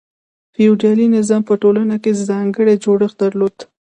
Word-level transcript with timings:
فیوډالي 0.53 1.07
نظام 1.17 1.41
په 1.49 1.53
ټولنه 1.61 1.95
کې 2.03 2.21
ځانګړی 2.29 2.75
جوړښت 2.83 3.17
درلود. 3.23 3.55